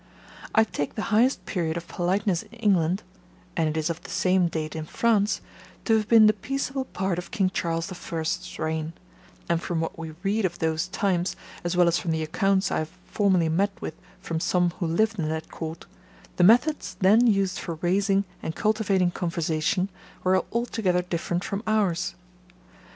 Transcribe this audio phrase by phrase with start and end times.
[0.55, 3.03] I take the highest period of politeness in England
[3.55, 5.41] (and it is of the same date in France)
[5.85, 8.93] to have been the peaceable part of King Charles the First's reign;
[9.47, 12.79] and from what we read of those times, as well as from the accounts I
[12.79, 15.85] have formerly met with from some who lived in that court,
[16.37, 19.87] the methods then used for raising and cultivating conversation,
[20.23, 22.15] were altogether different from ours.